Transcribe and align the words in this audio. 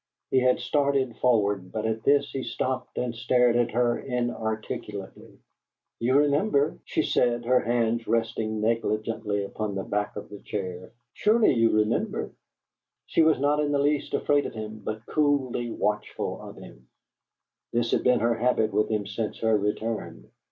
He 0.31 0.39
had 0.39 0.57
started 0.59 1.15
forward, 1.17 1.71
but 1.71 1.85
at 1.85 2.01
this 2.01 2.31
he 2.31 2.41
stopped 2.41 2.97
and 2.97 3.13
stared 3.15 3.55
at 3.55 3.69
her 3.69 3.99
inarticulately. 3.99 5.37
"You 5.99 6.17
remember?" 6.17 6.79
she 6.85 7.03
said, 7.03 7.45
her 7.45 7.59
hands 7.59 8.07
resting 8.07 8.61
negligently 8.61 9.43
upon 9.43 9.75
the 9.75 9.83
back 9.83 10.15
of 10.15 10.29
the 10.29 10.39
chair. 10.39 10.91
"Surely 11.13 11.53
you 11.53 11.69
remember?" 11.69 12.31
She 13.05 13.21
was 13.21 13.39
not 13.39 13.59
in 13.59 13.71
the 13.71 13.77
least 13.77 14.15
afraid 14.15 14.47
of 14.47 14.55
him, 14.55 14.79
but 14.79 15.05
coolly 15.05 15.69
watchful 15.69 16.41
of 16.41 16.57
him. 16.57 16.87
This 17.71 17.91
had 17.91 18.01
been 18.03 18.21
her 18.21 18.33
habit 18.33 18.73
with 18.73 18.89
him 18.89 19.05
since 19.05 19.37
her 19.41 19.55
return. 19.55 20.31